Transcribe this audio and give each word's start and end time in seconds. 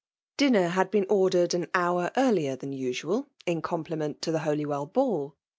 Dinner 0.35 0.69
had 0.69 0.89
been 0.89 1.05
ordered 1.11 1.53
an 1.53 1.67
hour 1.75 2.09
earlier 2.17 2.55
than 2.55 2.73
usual, 2.73 3.27
in 3.45 3.61
compli 3.61 3.95
ment 3.99 4.19
to 4.23 4.31
the 4.31 4.39
Holywell 4.39 4.87
ball. 4.87 5.35